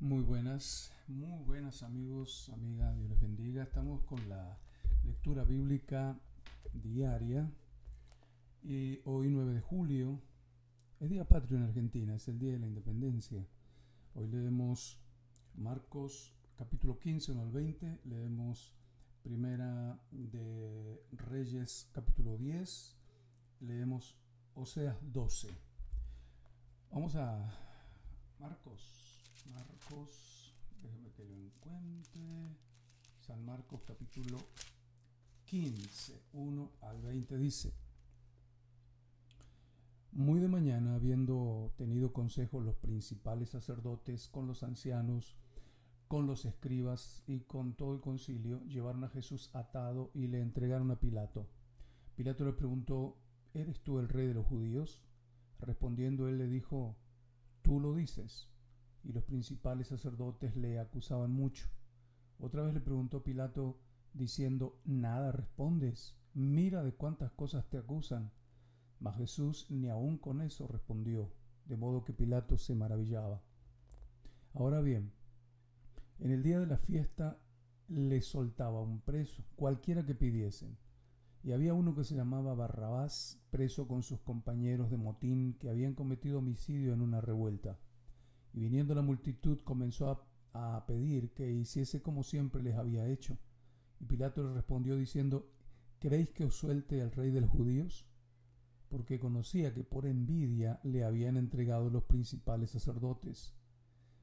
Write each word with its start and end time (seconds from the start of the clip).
Muy 0.00 0.22
buenas, 0.22 0.94
muy 1.08 1.44
buenas 1.44 1.82
amigos, 1.82 2.48
amigas, 2.54 2.96
Dios 2.96 3.10
les 3.10 3.20
bendiga. 3.20 3.62
Estamos 3.62 4.02
con 4.04 4.30
la 4.30 4.58
lectura 5.04 5.44
bíblica 5.44 6.18
diaria 6.72 7.52
y 8.62 8.98
hoy 9.04 9.28
9 9.28 9.52
de 9.52 9.60
julio 9.60 10.18
es 11.00 11.10
Día 11.10 11.28
Patrio 11.28 11.58
en 11.58 11.64
Argentina, 11.64 12.14
es 12.14 12.26
el 12.28 12.38
Día 12.38 12.52
de 12.52 12.60
la 12.60 12.66
Independencia. 12.66 13.46
Hoy 14.14 14.26
leemos 14.28 14.98
Marcos 15.54 16.32
capítulo 16.56 16.98
15, 16.98 17.32
1 17.32 17.42
al 17.42 17.50
20, 17.50 18.00
leemos 18.06 18.72
Primera 19.22 20.00
de 20.10 21.04
Reyes 21.12 21.90
capítulo 21.92 22.38
10, 22.38 22.96
leemos 23.60 24.16
Oseas 24.54 24.96
12. 25.12 25.48
Vamos 26.90 27.16
a 27.16 27.52
Marcos, 28.38 29.09
Marcos, 29.52 30.54
déjeme 30.82 31.12
que 31.12 31.24
lo 31.24 31.34
encuentre. 31.34 32.56
San 33.20 33.44
Marcos 33.44 33.82
capítulo 33.86 34.38
15, 35.44 36.22
1 36.32 36.70
al 36.82 37.02
20 37.02 37.36
dice, 37.38 37.74
Muy 40.12 40.40
de 40.40 40.48
mañana, 40.48 40.94
habiendo 40.94 41.72
tenido 41.76 42.12
consejo 42.12 42.60
los 42.60 42.76
principales 42.76 43.50
sacerdotes 43.50 44.28
con 44.28 44.46
los 44.46 44.62
ancianos, 44.62 45.36
con 46.06 46.26
los 46.26 46.44
escribas 46.44 47.22
y 47.26 47.40
con 47.40 47.74
todo 47.74 47.94
el 47.94 48.00
concilio, 48.00 48.62
llevaron 48.64 49.04
a 49.04 49.08
Jesús 49.08 49.50
atado 49.54 50.10
y 50.14 50.28
le 50.28 50.40
entregaron 50.40 50.90
a 50.90 51.00
Pilato. 51.00 51.48
Pilato 52.16 52.44
le 52.44 52.52
preguntó, 52.52 53.16
¿Eres 53.52 53.80
tú 53.80 53.98
el 53.98 54.08
rey 54.08 54.28
de 54.28 54.34
los 54.34 54.46
judíos? 54.46 55.02
Respondiendo 55.58 56.28
él 56.28 56.38
le 56.38 56.46
dijo, 56.46 56.96
Tú 57.62 57.80
lo 57.80 57.94
dices. 57.94 58.48
Y 59.04 59.12
los 59.12 59.24
principales 59.24 59.88
sacerdotes 59.88 60.56
le 60.56 60.78
acusaban 60.78 61.32
mucho. 61.32 61.68
Otra 62.38 62.62
vez 62.62 62.74
le 62.74 62.80
preguntó 62.80 63.22
Pilato, 63.22 63.78
diciendo, 64.12 64.80
Nada 64.84 65.32
respondes. 65.32 66.16
Mira 66.34 66.82
de 66.84 66.92
cuántas 66.92 67.32
cosas 67.32 67.68
te 67.68 67.78
acusan. 67.78 68.30
Mas 68.98 69.16
Jesús 69.16 69.66
ni 69.70 69.88
aun 69.88 70.18
con 70.18 70.42
eso 70.42 70.66
respondió, 70.66 71.32
de 71.64 71.76
modo 71.76 72.04
que 72.04 72.12
Pilato 72.12 72.58
se 72.58 72.74
maravillaba. 72.74 73.42
Ahora 74.52 74.80
bien, 74.80 75.12
en 76.18 76.30
el 76.30 76.42
día 76.42 76.60
de 76.60 76.66
la 76.66 76.76
fiesta 76.76 77.38
le 77.88 78.20
soltaba 78.20 78.82
un 78.82 79.00
preso, 79.00 79.42
cualquiera 79.56 80.04
que 80.04 80.14
pidiesen. 80.14 80.76
Y 81.42 81.52
había 81.52 81.72
uno 81.72 81.94
que 81.94 82.04
se 82.04 82.14
llamaba 82.14 82.54
Barrabás, 82.54 83.40
preso 83.50 83.88
con 83.88 84.02
sus 84.02 84.20
compañeros 84.20 84.90
de 84.90 84.98
motín 84.98 85.54
que 85.54 85.70
habían 85.70 85.94
cometido 85.94 86.38
homicidio 86.38 86.92
en 86.92 87.00
una 87.00 87.22
revuelta. 87.22 87.78
Y 88.52 88.60
viniendo 88.60 88.94
la 88.94 89.02
multitud 89.02 89.58
comenzó 89.64 90.26
a, 90.52 90.86
pedir 90.86 91.32
que 91.32 91.50
hiciese 91.50 92.02
como 92.02 92.24
siempre 92.24 92.62
les 92.62 92.76
había 92.76 93.06
hecho. 93.06 93.38
Y 94.00 94.04
Pilato 94.04 94.42
le 94.42 94.54
respondió 94.54 94.96
diciendo, 94.96 95.48
¿Queréis 96.00 96.30
que 96.30 96.44
os 96.44 96.54
suelte 96.54 97.02
al 97.02 97.12
rey 97.12 97.30
de 97.30 97.42
los 97.42 97.50
judíos? 97.50 98.06
Porque 98.88 99.20
conocía 99.20 99.74
que 99.74 99.84
por 99.84 100.06
envidia 100.06 100.80
le 100.82 101.04
habían 101.04 101.36
entregado 101.36 101.90
los 101.90 102.04
principales 102.04 102.70
sacerdotes. 102.70 103.54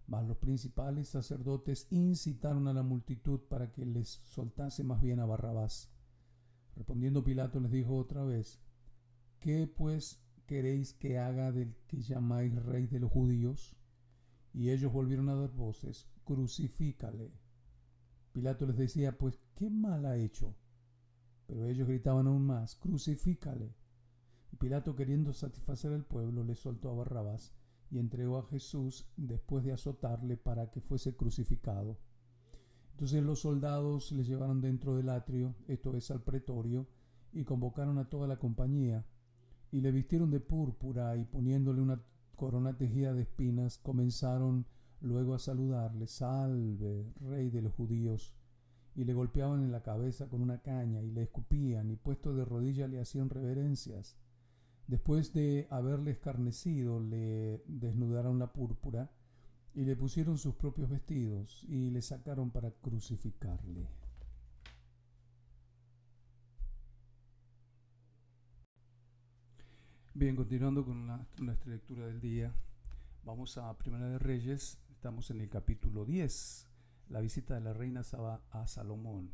Mas 0.07 0.27
los 0.27 0.37
principales 0.37 1.09
sacerdotes 1.09 1.87
incitaron 1.91 2.67
a 2.67 2.73
la 2.73 2.81
multitud 2.81 3.41
para 3.41 3.71
que 3.71 3.85
les 3.85 4.07
soltase 4.07 4.83
más 4.83 5.01
bien 5.01 5.19
a 5.19 5.25
Barrabás. 5.25 5.91
Respondiendo 6.75 7.23
Pilato 7.23 7.59
les 7.59 7.71
dijo 7.71 7.95
otra 7.95 8.23
vez, 8.23 8.59
¿qué 9.39 9.67
pues 9.67 10.19
queréis 10.47 10.93
que 10.93 11.19
haga 11.19 11.51
del 11.51 11.75
que 11.87 12.01
llamáis 12.01 12.55
rey 12.63 12.87
de 12.87 12.99
los 12.99 13.11
judíos? 13.11 13.75
Y 14.57 14.71
ellos 14.71 14.91
volvieron 14.91 15.29
a 15.29 15.35
dar 15.35 15.51
voces, 15.51 16.07
crucifícale. 16.23 17.31
Pilato 18.33 18.65
les 18.65 18.75
decía, 18.75 19.15
pues, 19.15 19.39
¿qué 19.53 19.69
mal 19.69 20.03
ha 20.07 20.17
hecho? 20.17 20.55
Pero 21.45 21.67
ellos 21.67 21.87
gritaban 21.87 22.25
aún 22.25 22.47
más, 22.47 22.73
crucifícale. 22.73 23.75
Y 24.51 24.55
Pilato, 24.55 24.95
queriendo 24.95 25.31
satisfacer 25.31 25.93
al 25.93 26.05
pueblo, 26.05 26.43
le 26.43 26.55
soltó 26.55 26.89
a 26.89 26.95
Barrabás 26.95 27.53
y 27.91 27.99
entregó 27.99 28.39
a 28.39 28.47
Jesús 28.47 29.07
después 29.15 29.63
de 29.63 29.73
azotarle 29.73 30.37
para 30.37 30.71
que 30.71 30.81
fuese 30.81 31.15
crucificado. 31.15 31.99
Entonces 32.93 33.21
los 33.21 33.41
soldados 33.41 34.11
le 34.11 34.23
llevaron 34.23 34.59
dentro 34.59 34.95
del 34.95 35.09
atrio, 35.09 35.53
esto 35.67 35.95
es 35.95 36.09
al 36.09 36.23
pretorio, 36.23 36.87
y 37.31 37.43
convocaron 37.43 37.99
a 37.99 38.09
toda 38.09 38.27
la 38.27 38.39
compañía, 38.39 39.05
y 39.69 39.81
le 39.81 39.91
vistieron 39.91 40.31
de 40.31 40.39
púrpura 40.39 41.15
y 41.15 41.25
poniéndole 41.25 41.79
una 41.79 42.01
corona 42.37 42.77
tejida 42.77 43.13
de 43.13 43.23
espinas, 43.23 43.79
comenzaron 43.79 44.65
luego 45.01 45.33
a 45.33 45.39
saludarle, 45.39 46.07
salve, 46.07 47.11
rey 47.19 47.49
de 47.49 47.61
los 47.61 47.73
judíos, 47.73 48.33
y 48.95 49.03
le 49.03 49.13
golpeaban 49.13 49.63
en 49.63 49.71
la 49.71 49.83
cabeza 49.83 50.29
con 50.29 50.41
una 50.41 50.61
caña, 50.61 51.01
y 51.01 51.11
le 51.11 51.23
escupían, 51.23 51.91
y 51.91 51.97
puesto 51.97 52.33
de 52.33 52.45
rodillas 52.45 52.89
le 52.89 53.01
hacían 53.01 53.29
reverencias. 53.29 54.15
Después 54.87 55.33
de 55.33 55.67
haberle 55.69 56.11
escarnecido, 56.11 57.01
le 57.01 57.61
desnudaron 57.67 58.39
la 58.39 58.53
púrpura 58.53 59.11
y 59.75 59.83
le 59.83 59.97
pusieron 59.97 60.37
sus 60.37 60.55
propios 60.55 60.89
vestidos 60.89 61.65
y 61.67 61.89
le 61.91 62.01
sacaron 62.01 62.51
para 62.51 62.71
crucificarle. 62.71 63.87
Bien, 70.19 70.35
continuando 70.35 70.83
con 70.83 71.05
nuestra 71.05 71.71
lectura 71.71 72.07
del 72.07 72.19
día, 72.19 72.51
vamos 73.23 73.59
a 73.59 73.77
Primera 73.77 74.09
de 74.09 74.17
Reyes, 74.17 74.79
estamos 74.89 75.29
en 75.29 75.41
el 75.41 75.47
capítulo 75.47 76.05
10, 76.05 76.67
la 77.09 77.21
visita 77.21 77.53
de 77.53 77.61
la 77.61 77.71
reina 77.73 78.01
Saba 78.01 78.41
a 78.49 78.65
Salomón. 78.65 79.29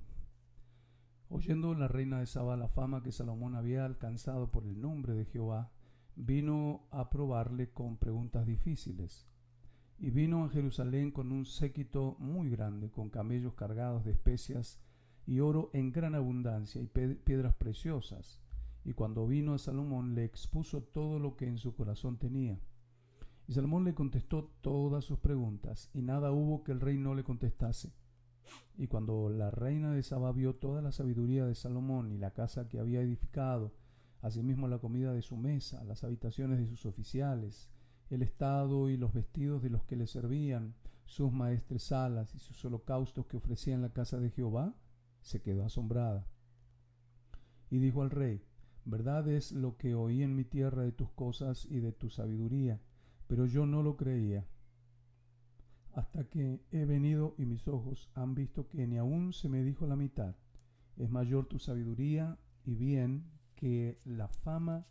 Oyendo 1.30 1.74
la 1.74 1.88
reina 1.88 2.20
de 2.20 2.26
Saba 2.26 2.58
la 2.58 2.68
fama 2.68 3.02
que 3.02 3.14
Salomón 3.14 3.56
había 3.56 3.86
alcanzado 3.86 4.52
por 4.52 4.66
el 4.66 4.82
nombre 4.82 5.14
de 5.14 5.24
Jehová, 5.24 5.72
vino 6.18 6.84
a 6.92 7.10
probarle 7.10 7.70
con 7.70 7.96
preguntas 7.96 8.46
difíciles. 8.46 9.26
Y 10.00 10.10
vino 10.10 10.44
a 10.44 10.50
Jerusalén 10.50 11.12
con 11.12 11.32
un 11.32 11.46
séquito 11.46 12.18
muy 12.20 12.50
grande, 12.50 12.92
con 12.92 13.10
camellos 13.10 13.54
cargados 13.54 14.04
de 14.04 14.12
especias 14.12 14.82
y 15.26 15.40
oro 15.40 15.70
en 15.72 15.94
gran 15.94 16.14
abundancia 16.14 16.82
y 16.82 16.88
piedras 16.88 17.54
preciosas. 17.54 18.44
Y 18.86 18.94
cuando 18.94 19.28
vino 19.28 19.54
a 19.54 19.60
Salomón 19.60 20.16
le 20.16 20.26
expuso 20.26 20.82
todo 20.82 21.20
lo 21.20 21.36
que 21.36 21.48
en 21.48 21.58
su 21.58 21.76
corazón 21.76 22.18
tenía. 22.18 22.60
Y 23.48 23.54
Salomón 23.54 23.84
le 23.84 23.94
contestó 23.94 24.52
todas 24.62 25.04
sus 25.06 25.20
preguntas, 25.20 25.90
y 25.94 26.02
nada 26.02 26.32
hubo 26.32 26.64
que 26.64 26.72
el 26.72 26.82
rey 26.82 26.98
no 26.98 27.16
le 27.16 27.24
contestase. 27.24 27.94
Y 28.78 28.88
cuando 28.88 29.30
la 29.30 29.52
reina 29.52 29.92
de 29.92 30.04
Saba 30.04 30.32
vio 30.32 30.56
toda 30.56 30.82
la 30.82 30.92
sabiduría 30.92 31.46
de 31.46 31.56
Salomón 31.56 32.12
y 32.12 32.18
la 32.18 32.32
casa 32.32 32.68
que 32.68 32.80
había 32.80 33.02
edificado, 33.02 33.74
asimismo 34.22 34.68
la 34.68 34.80
comida 34.80 35.14
de 35.14 35.22
su 35.22 35.36
mesa, 35.36 35.84
las 35.84 36.04
habitaciones 36.04 36.60
de 36.60 36.68
sus 36.68 36.86
oficiales, 36.86 37.70
el 38.10 38.22
estado 38.22 38.90
y 38.90 38.98
los 38.98 39.14
vestidos 39.14 39.62
de 39.62 39.70
los 39.70 39.84
que 39.84 39.96
le 39.96 40.08
servían, 40.08 40.76
sus 41.06 41.32
maestresalas 41.32 42.34
y 42.34 42.40
sus 42.40 42.64
holocaustos 42.64 43.26
que 43.26 43.38
ofrecía 43.38 43.76
en 43.76 43.82
la 43.82 43.94
casa 43.94 44.20
de 44.20 44.30
Jehová, 44.30 44.74
se 45.22 45.42
quedó 45.42 45.66
asombrada. 45.66 46.26
Y 47.70 47.80
dijo 47.80 48.02
al 48.02 48.12
rey, 48.12 48.44
Verdad 48.86 49.28
es 49.30 49.52
lo 49.52 49.78
que 49.78 49.96
oí 49.96 50.24
en 50.24 50.36
mi 50.36 50.44
tierra 50.44 50.84
de 50.84 50.92
tus 50.92 51.12
cosas 51.12 51.66
y 51.70 51.80
de 51.80 51.92
tu 51.92 52.10
sabiduría, 52.10 52.82
pero 53.28 53.46
yo 53.46 53.66
no 53.66 53.82
lo 53.82 53.96
creía 53.96 54.46
hasta 55.94 56.24
que 56.28 56.60
he 56.72 56.86
venido 56.86 57.36
y 57.38 57.46
mis 57.46 57.68
ojos 57.68 58.10
han 58.16 58.34
visto 58.34 58.68
que 58.68 58.88
ni 58.88 58.98
aún 58.98 59.34
se 59.34 59.50
me 59.50 59.64
dijo 59.64 59.86
la 59.86 59.96
mitad. 59.96 60.36
Es 60.98 61.10
mayor 61.10 61.46
tu 61.46 61.60
sabiduría 61.60 62.38
y 62.66 62.76
bien 62.76 63.32
que 63.56 64.00
la 64.06 64.28
fama 64.28 64.86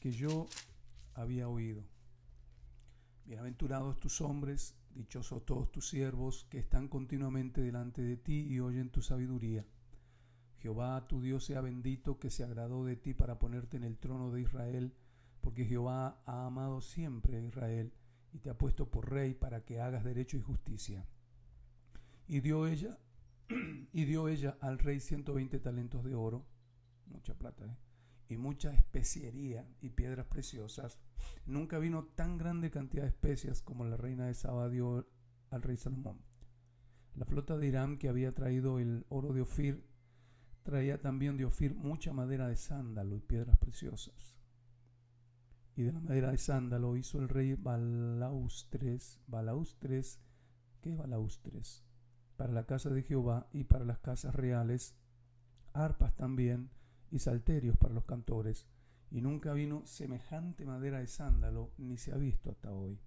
que 0.00 0.10
yo 0.10 0.46
había 1.14 1.48
oído. 1.48 1.84
Bienaventurados 3.24 3.98
tus 4.00 4.20
hombres, 4.20 4.76
dichosos 4.94 5.44
todos 5.46 5.70
tus 5.70 5.88
siervos 5.88 6.46
que 6.50 6.58
están 6.58 6.88
continuamente 6.88 7.60
delante 7.60 8.02
de 8.02 8.16
ti 8.16 8.46
y 8.48 8.58
oyen 8.58 8.90
tu 8.90 9.00
sabiduría. 9.00 9.64
Jehová 10.62 11.08
tu 11.08 11.20
Dios 11.20 11.44
sea 11.44 11.60
bendito 11.60 12.20
que 12.20 12.30
se 12.30 12.44
agradó 12.44 12.84
de 12.84 12.94
ti 12.94 13.14
para 13.14 13.40
ponerte 13.40 13.76
en 13.76 13.82
el 13.82 13.98
trono 13.98 14.30
de 14.30 14.42
Israel, 14.42 14.94
porque 15.40 15.64
Jehová 15.64 16.22
ha 16.24 16.46
amado 16.46 16.80
siempre 16.80 17.36
a 17.36 17.42
Israel 17.42 17.92
y 18.32 18.38
te 18.38 18.48
ha 18.48 18.56
puesto 18.56 18.88
por 18.88 19.10
rey 19.10 19.34
para 19.34 19.64
que 19.64 19.80
hagas 19.80 20.04
derecho 20.04 20.36
y 20.36 20.40
justicia. 20.40 21.04
Y 22.28 22.40
dio 22.40 22.68
ella, 22.68 22.96
y 23.92 24.04
dio 24.04 24.28
ella 24.28 24.56
al 24.60 24.78
rey 24.78 25.00
120 25.00 25.58
talentos 25.58 26.04
de 26.04 26.14
oro, 26.14 26.46
mucha 27.06 27.34
plata, 27.34 27.66
¿eh? 27.66 27.76
y 28.28 28.36
mucha 28.36 28.72
especiería 28.72 29.68
y 29.80 29.90
piedras 29.90 30.26
preciosas. 30.26 31.00
Nunca 31.44 31.80
vino 31.80 32.04
tan 32.04 32.38
grande 32.38 32.70
cantidad 32.70 33.02
de 33.02 33.08
especias 33.08 33.62
como 33.62 33.84
la 33.84 33.96
reina 33.96 34.28
de 34.28 34.34
Saba 34.34 34.68
dio 34.68 35.08
al 35.50 35.62
rey 35.62 35.76
Salomón. 35.76 36.20
La 37.16 37.24
flota 37.24 37.58
de 37.58 37.66
Irán 37.66 37.98
que 37.98 38.08
había 38.08 38.32
traído 38.32 38.78
el 38.78 39.04
oro 39.08 39.32
de 39.32 39.40
Ofir 39.42 39.91
traía 40.62 41.00
también 41.00 41.36
de 41.36 41.44
Ofir 41.44 41.74
mucha 41.74 42.12
madera 42.12 42.48
de 42.48 42.56
sándalo 42.56 43.16
y 43.16 43.20
piedras 43.20 43.56
preciosas 43.58 44.36
y 45.74 45.82
de 45.82 45.92
la 45.92 46.00
madera 46.00 46.30
de 46.30 46.38
sándalo 46.38 46.96
hizo 46.96 47.18
el 47.18 47.28
rey 47.28 47.54
balaustres, 47.54 49.20
balaustres 49.26 50.20
¿qué 50.80 50.90
es 50.90 50.98
balaustres? 50.98 51.84
Para 52.36 52.52
la 52.52 52.66
casa 52.66 52.90
de 52.90 53.02
Jehová 53.02 53.48
y 53.52 53.64
para 53.64 53.84
las 53.84 53.98
casas 53.98 54.34
reales, 54.34 54.96
arpas 55.72 56.14
también 56.16 56.70
y 57.10 57.20
salterios 57.20 57.76
para 57.76 57.94
los 57.94 58.04
cantores, 58.04 58.66
y 59.10 59.20
nunca 59.20 59.52
vino 59.52 59.86
semejante 59.86 60.64
madera 60.64 60.98
de 60.98 61.06
sándalo, 61.06 61.70
ni 61.78 61.96
se 61.98 62.12
ha 62.12 62.16
visto 62.16 62.50
hasta 62.50 62.72
hoy. 62.72 62.98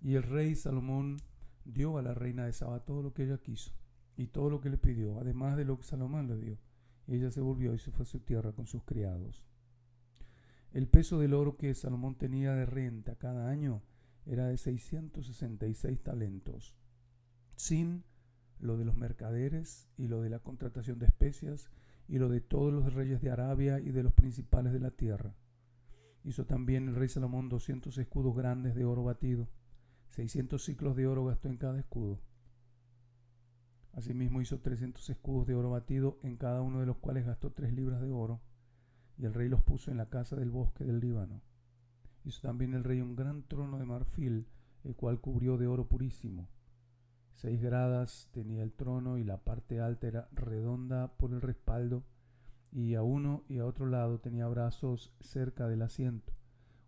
Y 0.00 0.14
el 0.14 0.22
rey 0.22 0.54
Salomón 0.54 1.16
dio 1.64 1.98
a 1.98 2.02
la 2.02 2.14
reina 2.14 2.46
de 2.46 2.52
Saba 2.52 2.84
todo 2.84 3.02
lo 3.02 3.12
que 3.12 3.24
ella 3.24 3.38
quiso, 3.38 3.72
y 4.16 4.28
todo 4.28 4.50
lo 4.50 4.60
que 4.60 4.70
le 4.70 4.78
pidió, 4.78 5.18
además 5.18 5.56
de 5.56 5.64
lo 5.64 5.76
que 5.76 5.84
Salomón 5.84 6.28
le 6.28 6.36
dio. 6.36 6.58
Ella 7.06 7.30
se 7.30 7.40
volvió 7.40 7.74
y 7.74 7.78
se 7.78 7.90
fue 7.90 8.02
a 8.02 8.06
su 8.06 8.20
tierra 8.20 8.52
con 8.52 8.66
sus 8.66 8.82
criados. 8.84 9.44
El 10.72 10.88
peso 10.88 11.18
del 11.18 11.34
oro 11.34 11.56
que 11.56 11.74
Salomón 11.74 12.16
tenía 12.16 12.52
de 12.54 12.66
renta 12.66 13.14
cada 13.16 13.48
año 13.48 13.82
era 14.26 14.46
de 14.46 14.56
666 14.56 16.02
talentos, 16.02 16.74
sin 17.56 18.04
lo 18.58 18.76
de 18.76 18.84
los 18.84 18.96
mercaderes 18.96 19.88
y 19.96 20.08
lo 20.08 20.22
de 20.22 20.30
la 20.30 20.38
contratación 20.38 20.98
de 20.98 21.06
especias 21.06 21.70
y 22.08 22.18
lo 22.18 22.28
de 22.28 22.40
todos 22.40 22.72
los 22.72 22.92
reyes 22.92 23.20
de 23.20 23.30
Arabia 23.30 23.78
y 23.80 23.90
de 23.90 24.02
los 24.02 24.12
principales 24.12 24.72
de 24.72 24.80
la 24.80 24.90
tierra. 24.90 25.34
Hizo 26.24 26.46
también 26.46 26.88
el 26.88 26.94
rey 26.94 27.08
Salomón 27.08 27.48
doscientos 27.48 27.98
escudos 27.98 28.34
grandes 28.34 28.74
de 28.74 28.84
oro 28.84 29.04
batido, 29.04 29.48
seiscientos 30.10 30.64
ciclos 30.64 30.96
de 30.96 31.06
oro 31.06 31.26
gastó 31.26 31.48
en 31.48 31.58
cada 31.58 31.78
escudo. 31.78 32.20
Asimismo 33.96 34.40
hizo 34.40 34.58
trescientos 34.58 35.08
escudos 35.08 35.46
de 35.46 35.54
oro 35.54 35.70
batido, 35.70 36.18
en 36.22 36.36
cada 36.36 36.62
uno 36.62 36.80
de 36.80 36.86
los 36.86 36.96
cuales 36.96 37.26
gastó 37.26 37.52
tres 37.52 37.72
libras 37.72 38.02
de 38.02 38.10
oro, 38.10 38.40
y 39.16 39.24
el 39.24 39.34
rey 39.34 39.48
los 39.48 39.62
puso 39.62 39.90
en 39.90 39.96
la 39.96 40.08
casa 40.08 40.34
del 40.34 40.50
bosque 40.50 40.84
del 40.84 40.98
Líbano. 40.98 41.42
Hizo 42.24 42.40
también 42.40 42.74
el 42.74 42.82
rey 42.82 43.00
un 43.00 43.14
gran 43.14 43.44
trono 43.44 43.78
de 43.78 43.84
marfil, 43.84 44.48
el 44.82 44.96
cual 44.96 45.20
cubrió 45.20 45.58
de 45.58 45.68
oro 45.68 45.86
purísimo. 45.86 46.48
Seis 47.34 47.60
gradas 47.60 48.28
tenía 48.32 48.62
el 48.62 48.72
trono 48.72 49.18
y 49.18 49.24
la 49.24 49.38
parte 49.38 49.80
alta 49.80 50.06
era 50.08 50.28
redonda 50.32 51.16
por 51.16 51.32
el 51.32 51.40
respaldo 51.40 52.04
y 52.72 52.94
a 52.94 53.02
uno 53.02 53.44
y 53.48 53.58
a 53.58 53.66
otro 53.66 53.86
lado 53.86 54.18
tenía 54.18 54.48
brazos 54.48 55.12
cerca 55.20 55.68
del 55.68 55.82
asiento, 55.82 56.32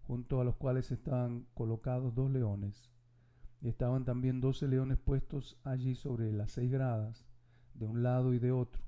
junto 0.02 0.40
a 0.40 0.44
los 0.44 0.56
cuales 0.56 0.90
estaban 0.90 1.46
colocados 1.54 2.14
dos 2.14 2.30
leones. 2.30 2.90
Estaban 3.68 4.04
también 4.04 4.40
doce 4.40 4.68
leones 4.68 4.98
puestos 4.98 5.58
allí 5.64 5.94
sobre 5.94 6.32
las 6.32 6.52
seis 6.52 6.70
gradas, 6.70 7.26
de 7.74 7.86
un 7.86 8.02
lado 8.02 8.32
y 8.32 8.38
de 8.38 8.52
otro. 8.52 8.82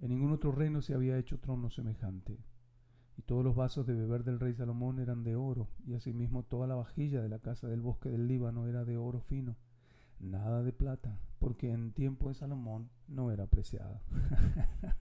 En 0.00 0.10
ningún 0.10 0.32
otro 0.32 0.52
reino 0.52 0.82
se 0.82 0.94
había 0.94 1.18
hecho 1.18 1.38
trono 1.38 1.70
semejante. 1.70 2.38
Y 3.18 3.22
todos 3.22 3.44
los 3.44 3.56
vasos 3.56 3.86
de 3.86 3.94
beber 3.94 4.24
del 4.24 4.40
rey 4.40 4.54
Salomón 4.54 5.00
eran 5.00 5.24
de 5.24 5.36
oro, 5.36 5.68
y 5.86 5.94
asimismo 5.94 6.42
toda 6.42 6.66
la 6.66 6.74
vajilla 6.74 7.22
de 7.22 7.28
la 7.28 7.38
casa 7.38 7.66
del 7.66 7.80
bosque 7.80 8.10
del 8.10 8.28
Líbano 8.28 8.66
era 8.66 8.84
de 8.84 8.96
oro 8.96 9.20
fino 9.20 9.56
nada 10.20 10.62
de 10.62 10.72
plata, 10.72 11.18
porque 11.38 11.72
en 11.72 11.92
tiempo 11.92 12.28
de 12.28 12.34
Salomón 12.34 12.90
no 13.08 13.30
era 13.30 13.44
apreciada. 13.44 14.00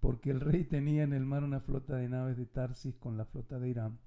porque 0.00 0.30
el 0.30 0.40
rey 0.40 0.64
tenía 0.64 1.02
en 1.02 1.12
el 1.12 1.24
mar 1.24 1.44
una 1.44 1.60
flota 1.60 1.96
de 1.96 2.08
naves 2.08 2.36
de 2.36 2.46
Tarsis 2.46 2.96
con 2.96 3.16
la 3.16 3.24
flota 3.24 3.58
de 3.58 3.68
Irán. 3.68 3.98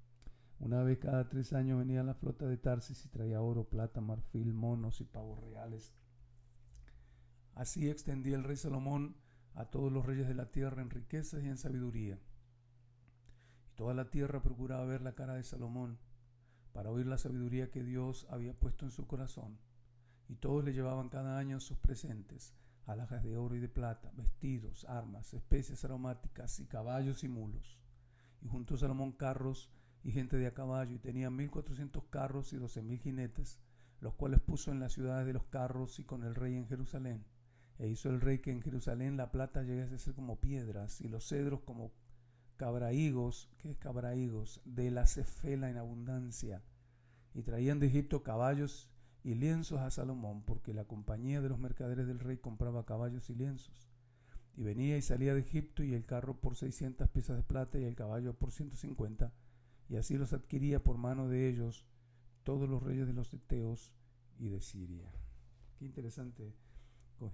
Una 0.61 0.83
vez 0.83 0.99
cada 0.99 1.27
tres 1.27 1.53
años 1.53 1.79
venía 1.79 2.03
la 2.03 2.13
flota 2.13 2.45
de 2.45 2.55
Tarsis 2.55 3.03
y 3.03 3.09
traía 3.09 3.41
oro, 3.41 3.67
plata, 3.67 3.99
marfil, 3.99 4.53
monos 4.53 5.01
y 5.01 5.05
pavos 5.05 5.39
reales. 5.39 5.91
Así 7.55 7.89
extendía 7.89 8.35
el 8.35 8.43
rey 8.43 8.57
Salomón 8.57 9.15
a 9.55 9.65
todos 9.65 9.91
los 9.91 10.05
reyes 10.05 10.27
de 10.27 10.35
la 10.35 10.51
tierra 10.51 10.83
en 10.83 10.91
riquezas 10.91 11.43
y 11.43 11.47
en 11.47 11.57
sabiduría. 11.57 12.19
Y 13.65 13.75
toda 13.75 13.95
la 13.95 14.11
tierra 14.11 14.43
procuraba 14.43 14.85
ver 14.85 15.01
la 15.01 15.15
cara 15.15 15.33
de 15.33 15.43
Salomón 15.43 15.97
para 16.73 16.91
oír 16.91 17.07
la 17.07 17.17
sabiduría 17.17 17.71
que 17.71 17.83
Dios 17.83 18.27
había 18.29 18.53
puesto 18.53 18.85
en 18.85 18.91
su 18.91 19.07
corazón. 19.07 19.57
Y 20.29 20.35
todos 20.35 20.63
le 20.63 20.73
llevaban 20.73 21.09
cada 21.09 21.39
año 21.39 21.59
sus 21.59 21.79
presentes, 21.79 22.53
alhajas 22.85 23.23
de 23.23 23.35
oro 23.35 23.55
y 23.55 23.59
de 23.59 23.67
plata, 23.67 24.11
vestidos, 24.15 24.85
armas, 24.85 25.33
especies 25.33 25.83
aromáticas 25.83 26.59
y 26.59 26.67
caballos 26.67 27.23
y 27.23 27.29
mulos. 27.29 27.79
Y 28.41 28.47
juntó 28.47 28.77
Salomón 28.77 29.11
carros 29.11 29.71
y 30.03 30.11
gente 30.11 30.37
de 30.37 30.47
a 30.47 30.53
caballo, 30.53 30.95
y 30.95 30.99
tenía 30.99 31.29
mil 31.29 31.49
cuatrocientos 31.51 32.03
carros 32.09 32.53
y 32.53 32.57
doce 32.57 32.81
mil 32.81 32.99
jinetes, 32.99 33.59
los 33.99 34.15
cuales 34.15 34.41
puso 34.41 34.71
en 34.71 34.79
las 34.79 34.93
ciudades 34.93 35.27
de 35.27 35.33
los 35.33 35.45
carros 35.45 35.99
y 35.99 36.03
con 36.03 36.23
el 36.23 36.35
rey 36.35 36.55
en 36.55 36.67
Jerusalén. 36.67 37.25
E 37.77 37.87
hizo 37.87 38.09
el 38.09 38.21
rey 38.21 38.39
que 38.39 38.51
en 38.51 38.61
Jerusalén 38.61 39.17
la 39.17 39.31
plata 39.31 39.63
llegase 39.63 39.95
a 39.95 39.99
ser 39.99 40.13
como 40.13 40.39
piedras 40.39 41.01
y 41.01 41.07
los 41.07 41.27
cedros 41.27 41.61
como 41.61 41.91
cabraigos, 42.57 43.49
¿qué 43.57 43.71
es 43.71 43.77
cabraigos? 43.77 44.61
De 44.65 44.91
la 44.91 45.07
cefela 45.07 45.69
en 45.69 45.77
abundancia. 45.77 46.61
Y 47.33 47.41
traían 47.41 47.79
de 47.79 47.87
Egipto 47.87 48.21
caballos 48.21 48.91
y 49.23 49.35
lienzos 49.35 49.79
a 49.79 49.89
Salomón, 49.89 50.43
porque 50.43 50.73
la 50.73 50.85
compañía 50.85 51.41
de 51.41 51.49
los 51.49 51.57
mercaderes 51.57 52.07
del 52.07 52.19
rey 52.19 52.37
compraba 52.37 52.85
caballos 52.85 53.29
y 53.29 53.35
lienzos. 53.35 53.89
Y 54.55 54.63
venía 54.63 54.97
y 54.97 55.01
salía 55.01 55.33
de 55.33 55.41
Egipto 55.41 55.83
y 55.83 55.93
el 55.93 56.05
carro 56.05 56.39
por 56.39 56.55
seiscientas 56.55 57.09
piezas 57.09 57.37
de 57.37 57.43
plata 57.43 57.79
y 57.79 57.83
el 57.85 57.95
caballo 57.95 58.33
por 58.33 58.51
ciento 58.51 58.75
cincuenta, 58.75 59.33
y 59.91 59.97
así 59.97 60.17
los 60.17 60.31
adquiría 60.31 60.81
por 60.81 60.97
mano 60.97 61.27
de 61.27 61.49
ellos 61.49 61.85
todos 62.43 62.69
los 62.69 62.81
reyes 62.81 63.07
de 63.07 63.13
los 63.13 63.33
Eteos 63.33 63.93
y 64.39 64.47
de 64.47 64.61
Siria. 64.61 65.11
Qué 65.77 65.83
interesante 65.83 66.55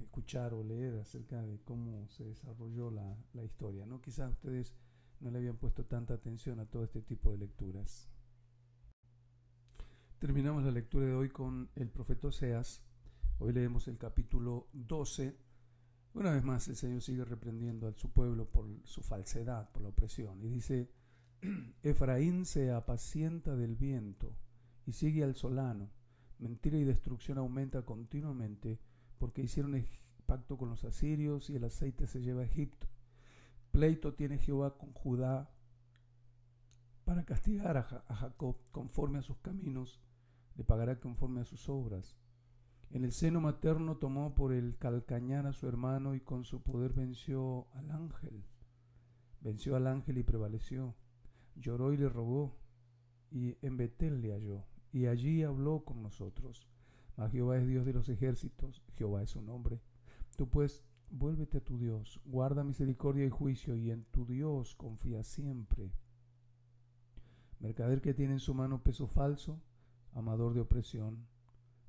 escuchar 0.01 0.55
o 0.55 0.63
leer 0.63 0.95
acerca 0.95 1.41
de 1.43 1.61
cómo 1.61 2.09
se 2.09 2.25
desarrolló 2.25 2.89
la, 2.89 3.43
historia. 3.43 3.85
¿no? 3.85 4.01
Quizás 4.01 4.31
ustedes 4.31 4.73
no 5.19 5.29
le 5.29 5.37
habían 5.37 5.57
puesto 5.57 5.85
tanta 5.85 6.15
atención 6.15 6.59
a 6.59 6.65
todo 6.65 6.83
este 6.83 7.03
tipo 7.03 7.31
de 7.31 7.37
lecturas. 7.37 8.09
Terminamos 10.17 10.63
la 10.63 10.71
lectura 10.71 11.05
de 11.05 11.13
hoy 11.13 11.29
con 11.29 11.69
el 11.75 11.89
profeta 11.89 12.29
Oseas. 12.29 12.81
Hoy 13.37 13.53
leemos 13.53 13.87
el 13.87 13.99
capítulo 13.99 14.67
12. 14.73 15.37
Una 16.15 16.31
vez 16.31 16.43
más 16.43 16.67
el 16.67 16.75
Señor 16.75 17.03
sigue 17.03 17.23
reprendiendo 17.23 17.87
a 17.87 17.93
su 17.93 18.09
pueblo 18.09 18.49
por 18.49 18.67
su 18.83 19.03
falsedad, 19.03 19.71
por 19.71 19.83
la 19.83 19.89
opresión. 19.89 20.43
Y 20.43 20.49
dice, 20.49 20.89
Efraín 21.83 22.45
se 22.45 22.71
apacienta 22.71 23.55
del 23.55 23.75
viento 23.75 24.35
y 24.85 24.93
sigue 24.93 25.23
al 25.23 25.35
solano. 25.35 25.89
Mentira 26.39 26.77
y 26.77 26.83
destrucción 26.83 27.37
aumenta 27.37 27.83
continuamente 27.83 28.79
porque 29.17 29.41
hicieron 29.41 29.85
pacto 30.25 30.57
con 30.57 30.69
los 30.69 30.83
asirios 30.83 31.49
y 31.49 31.55
el 31.55 31.63
aceite 31.63 32.05
se 32.05 32.21
lleva 32.21 32.41
a 32.41 32.45
Egipto. 32.45 32.87
Pleito 33.71 34.13
tiene 34.13 34.37
Jehová 34.37 34.77
con 34.77 34.91
Judá 34.93 35.49
para 37.05 37.23
castigar 37.23 37.77
a, 37.77 37.83
Jacob 37.83 38.57
conforme 38.71 39.19
a 39.19 39.21
sus 39.21 39.37
caminos, 39.37 40.01
le 40.55 40.65
pagará 40.65 40.99
conforme 40.99 41.39
a 41.41 41.45
sus 41.45 41.69
obras. 41.69 42.17
En 42.89 43.05
el 43.05 43.13
seno 43.13 43.39
materno 43.39 43.97
tomó 43.97 44.35
por 44.35 44.53
el 44.53 44.77
calcañar 44.77 45.45
a 45.47 45.53
su 45.53 45.67
hermano 45.67 46.15
y 46.15 46.19
con 46.19 46.43
su 46.43 46.61
poder 46.61 46.93
venció 46.93 47.67
al 47.73 47.91
ángel. 47.91 48.43
Venció 49.39 49.75
al 49.77 49.87
ángel 49.87 50.17
y 50.17 50.23
prevaleció. 50.23 50.95
Lloró 51.57 51.93
y 51.93 51.97
le 51.97 52.09
rogó, 52.09 52.55
y 53.31 53.57
en 53.61 53.77
Betel 53.77 54.21
le 54.21 54.31
halló, 54.31 54.65
y 54.91 55.07
allí 55.07 55.43
habló 55.43 55.83
con 55.83 56.01
nosotros. 56.01 56.67
Mas 57.15 57.31
Jehová 57.31 57.57
es 57.57 57.67
Dios 57.67 57.85
de 57.85 57.93
los 57.93 58.09
ejércitos, 58.09 58.83
Jehová 58.95 59.23
es 59.23 59.31
su 59.31 59.41
nombre. 59.41 59.81
Tú 60.35 60.47
pues 60.49 60.83
Vuélvete 61.09 61.59
a 61.59 61.63
tu 61.63 61.77
Dios, 61.77 62.19
guarda 62.25 62.65
misericordia 62.65 63.25
y 63.25 63.29
juicio, 63.29 63.75
y 63.75 63.91
en 63.91 64.03
tu 64.05 64.25
Dios 64.25 64.75
confía 64.75 65.23
siempre. 65.23 65.93
Mercader 67.59 68.01
que 68.01 68.13
tiene 68.13 68.33
en 68.33 68.39
su 68.39 68.53
mano 68.53 68.83
peso 68.83 69.07
falso, 69.07 69.61
amador 70.13 70.53
de 70.53 70.59
opresión. 70.59 71.25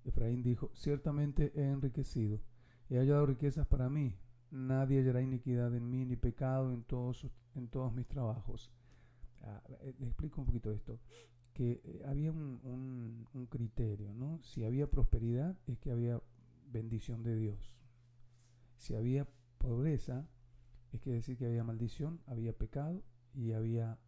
Efraín 0.04 0.42
dijo, 0.42 0.70
ciertamente 0.72 1.52
he 1.56 1.68
enriquecido, 1.68 2.40
he 2.88 2.96
hallado 2.96 3.26
riquezas 3.26 3.66
para 3.66 3.90
mí, 3.90 4.16
nadie 4.52 5.00
hallará 5.00 5.20
iniquidad 5.20 5.74
en 5.74 5.90
mí, 5.90 6.04
ni 6.04 6.16
pecado 6.16 6.72
en 6.72 6.84
todos, 6.84 7.26
en 7.56 7.68
todos 7.68 7.92
mis 7.92 8.06
trabajos. 8.06 8.70
Ah, 9.42 9.62
eh, 9.68 9.94
le 9.98 10.06
explico 10.06 10.40
un 10.40 10.46
poquito 10.46 10.72
esto, 10.72 11.00
que 11.54 11.80
eh, 11.84 12.02
había 12.06 12.32
un, 12.32 13.26
un 13.32 13.46
criterio, 13.46 14.12
¿no? 14.12 14.40
Si 14.42 14.64
había 14.64 14.90
prosperidad 14.90 15.56
es 15.66 15.78
que 15.78 15.90
había 15.90 16.20
bendición 16.70 17.22
de 17.22 17.36
Dios. 17.36 17.78
Si 18.76 18.94
había 18.94 19.26
pobreza, 19.58 20.28
es 20.92 21.00
que 21.00 21.12
decir 21.12 21.36
que 21.36 21.46
había 21.46 21.64
maldición, 21.64 22.20
había 22.26 22.52
pecado 22.52 23.02
y 23.34 23.52
había 23.52 23.98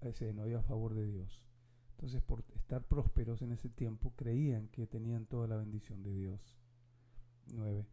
ese, 0.00 0.32
no 0.32 0.42
había 0.42 0.62
favor 0.62 0.94
de 0.94 1.06
Dios. 1.06 1.44
Entonces, 1.92 2.22
por 2.22 2.44
estar 2.54 2.84
prósperos 2.86 3.42
en 3.42 3.52
ese 3.52 3.68
tiempo, 3.68 4.12
creían 4.16 4.68
que 4.68 4.86
tenían 4.86 5.26
toda 5.26 5.46
la 5.48 5.56
bendición 5.56 6.02
de 6.02 6.12
Dios. 6.12 6.58
9. 7.52 7.86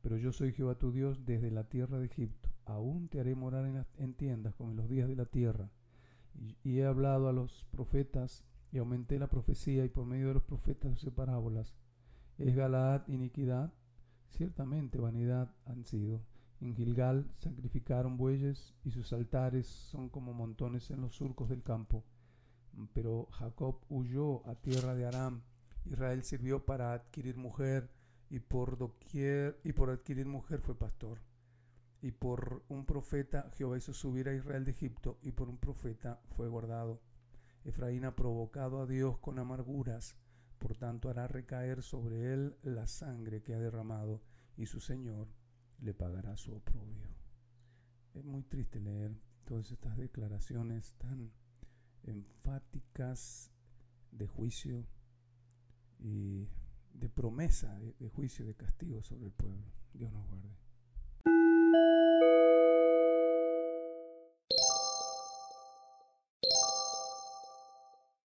Pero 0.00 0.16
yo 0.16 0.32
soy 0.32 0.52
Jehová 0.52 0.76
tu 0.76 0.90
Dios 0.90 1.24
desde 1.24 1.50
la 1.50 1.64
tierra 1.64 1.98
de 1.98 2.06
Egipto. 2.06 2.50
Aún 2.64 3.08
te 3.08 3.20
haré 3.20 3.34
morar 3.34 3.86
en, 3.98 4.14
tiendas 4.14 4.54
como 4.54 4.70
en 4.70 4.76
los 4.76 4.88
días 4.88 5.08
de 5.08 5.16
la 5.16 5.26
tierra. 5.26 5.70
Y, 6.34 6.78
he 6.78 6.86
hablado 6.86 7.28
a 7.28 7.32
los 7.32 7.64
profetas 7.70 8.44
y 8.70 8.78
aumenté 8.78 9.18
la 9.18 9.28
profecía 9.28 9.84
y 9.84 9.88
por 9.88 10.06
medio 10.06 10.28
de 10.28 10.34
los 10.34 10.42
profetas 10.42 10.92
usé 10.92 11.10
parábolas. 11.10 11.74
Es 12.38 12.54
Galaad 12.54 13.06
iniquidad 13.08 13.72
Ciertamente 14.32 14.98
vanidad 14.98 15.54
han 15.66 15.84
sido. 15.84 16.22
En 16.60 16.74
Gilgal 16.74 17.30
sacrificaron 17.38 18.16
bueyes 18.16 18.74
y 18.82 18.90
sus 18.90 19.12
altares 19.12 19.66
son 19.66 20.08
como 20.08 20.32
montones 20.32 20.90
en 20.90 21.02
los 21.02 21.14
surcos 21.14 21.50
del 21.50 21.62
campo. 21.62 22.02
Pero 22.94 23.26
Jacob 23.32 23.80
huyó 23.90 24.46
a 24.48 24.54
tierra 24.54 24.94
de 24.94 25.04
Aram 25.04 25.42
Israel 25.84 26.22
sirvió 26.22 26.64
para 26.64 26.94
adquirir 26.94 27.36
mujer 27.36 27.90
y 28.30 28.38
por 28.38 28.78
doquier 28.78 29.60
y 29.64 29.72
por 29.72 29.90
adquirir 29.90 30.26
mujer 30.26 30.60
fue 30.60 30.74
pastor. 30.78 31.18
Y 32.02 32.10
por 32.10 32.64
un 32.68 32.84
profeta 32.84 33.50
Jehová 33.54 33.78
hizo 33.78 33.94
subir 33.94 34.28
a 34.28 34.34
Israel 34.34 34.64
de 34.64 34.72
Egipto 34.72 35.18
y 35.22 35.32
por 35.32 35.48
un 35.48 35.56
profeta 35.56 36.20
fue 36.36 36.48
guardado. 36.48 37.00
Efraín 37.64 38.04
ha 38.04 38.16
provocado 38.16 38.82
a 38.82 38.86
Dios 38.86 39.18
con 39.18 39.38
amarguras, 39.38 40.16
por 40.58 40.76
tanto 40.76 41.08
hará 41.08 41.28
recaer 41.28 41.82
sobre 41.82 42.34
él 42.34 42.56
la 42.62 42.86
sangre 42.86 43.42
que 43.42 43.54
ha 43.54 43.60
derramado 43.60 44.20
y 44.56 44.66
su 44.66 44.80
Señor 44.80 45.28
le 45.80 45.94
pagará 45.94 46.36
su 46.36 46.52
oprobio. 46.54 47.08
Es 48.14 48.24
muy 48.24 48.42
triste 48.42 48.80
leer 48.80 49.16
todas 49.44 49.70
estas 49.70 49.96
declaraciones 49.96 50.94
tan 50.98 51.32
enfáticas 52.02 53.52
de 54.10 54.26
juicio 54.26 54.86
y 55.98 56.48
de 56.92 57.08
promesa 57.08 57.78
de, 57.78 58.08
juicio, 58.08 58.44
de 58.44 58.54
castigo 58.54 59.02
sobre 59.02 59.26
el 59.26 59.32
pueblo. 59.32 59.72
Dios 59.94 60.12
nos 60.12 60.26
guarde. 60.28 60.61
thank 61.72 61.84
you 61.84 62.11